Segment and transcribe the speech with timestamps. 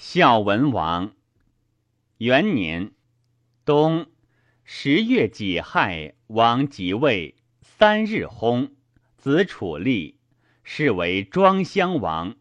[0.00, 1.10] 孝文王
[2.18, 2.92] 元年
[3.64, 4.06] 冬
[4.62, 8.70] 十月己亥，王即位，三日薨，
[9.16, 10.16] 子楚立，
[10.62, 12.36] 是为庄襄王。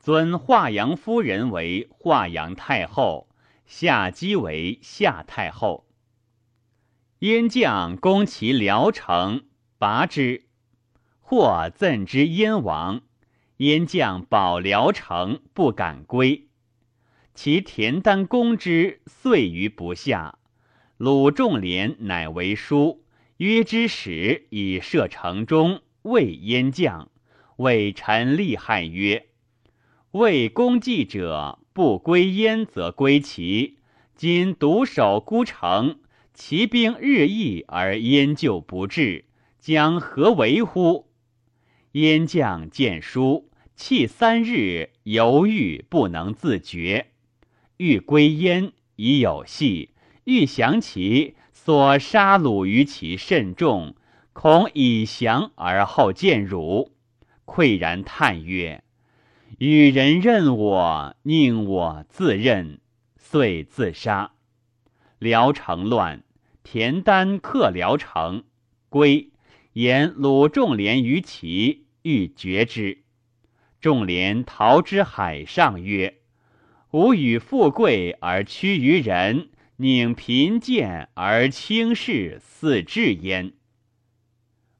[0.00, 3.28] 尊华阳夫人为华阳太后，
[3.66, 5.86] 夏姬为夏太后。
[7.18, 9.44] 燕将攻其聊城，
[9.76, 10.46] 拔之，
[11.20, 13.02] 或赠之燕王。
[13.58, 16.48] 燕将保聊城，不敢归。
[17.36, 20.38] 其田丹攻之，遂于不下。
[20.96, 23.04] 鲁仲连乃为书，
[23.36, 27.10] 约之使以射城中，谓燕将，
[27.56, 29.26] 谓臣利害曰
[30.12, 33.76] ：“为公计者，不归燕则归齐。
[34.14, 35.98] 今独守孤城，
[36.32, 39.26] 其兵日益而燕救不至，
[39.60, 41.10] 将何为乎？”
[41.92, 47.08] 燕将见书，泣三日，犹豫不能自决。
[47.78, 49.90] 欲归焉，已有隙；
[50.24, 53.94] 欲降其，所杀戮于其甚众，
[54.32, 56.92] 恐以降而后见辱，
[57.44, 58.82] 喟然叹曰
[59.58, 62.80] ：“与人任我，宁我自任。”
[63.18, 64.32] 遂自杀。
[65.18, 66.22] 辽城乱，
[66.62, 68.44] 田丹克辽城，
[68.88, 69.30] 归
[69.72, 73.02] 言鲁仲连于齐，欲绝之。
[73.80, 76.18] 仲连逃之海上，曰。
[76.96, 83.52] 吾与富贵而屈于人，宁贫贱而轻视似至焉。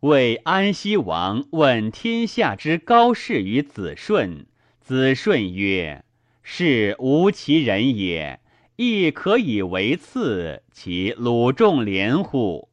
[0.00, 4.46] 为安西王问天下之高士于子顺，
[4.80, 6.02] 子顺曰
[6.42, 8.40] ：“是无其人也，
[8.76, 10.62] 亦可以为次。
[10.72, 12.70] 其鲁仲连乎？”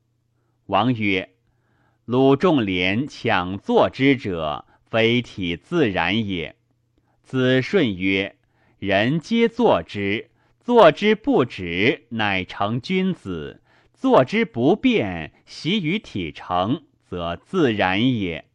[0.67, 1.31] 王曰
[2.05, 6.55] ：“鲁仲连抢作之者，非体自然也。”
[7.21, 8.37] 子顺曰。
[8.79, 13.61] 人皆作之，作之不止，乃成君子；
[13.93, 18.45] 作之不变，习于体成，则自然也。